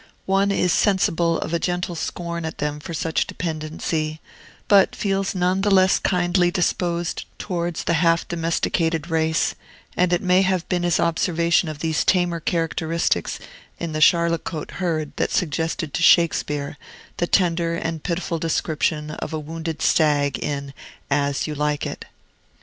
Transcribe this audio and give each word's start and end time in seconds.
One 0.25 0.51
is 0.51 0.73
sensible 0.73 1.37
of 1.39 1.53
a 1.53 1.59
gentle 1.59 1.93
scorn 1.93 2.43
at 2.43 2.57
them 2.57 2.79
for 2.79 2.91
such 2.91 3.27
dependency, 3.27 4.19
but 4.67 4.95
feels 4.95 5.35
none 5.35 5.61
the 5.61 5.69
less 5.69 5.99
kindly 5.99 6.49
disposed 6.49 7.25
towards 7.37 7.83
the 7.83 7.93
half 7.93 8.27
domesticated 8.27 9.11
race; 9.11 9.53
and 9.95 10.11
it 10.11 10.23
may 10.23 10.41
have 10.41 10.67
been 10.67 10.81
his 10.81 10.99
observation 10.99 11.69
of 11.69 11.81
these 11.81 12.03
tamer 12.03 12.39
characteristics 12.39 13.37
in 13.79 13.91
the 13.91 14.01
Charlecote 14.01 14.71
herd 14.81 15.11
that 15.17 15.29
suggested 15.29 15.93
to 15.93 16.01
Shakespeare 16.01 16.79
the 17.17 17.27
tender 17.27 17.75
and 17.75 18.01
pitiful 18.01 18.39
description 18.39 19.11
of 19.11 19.33
a 19.33 19.39
wounded 19.39 19.83
stag, 19.83 20.39
in 20.39 20.73
"As 21.11 21.45
You 21.45 21.53
Like 21.53 21.85
It." 21.85 22.05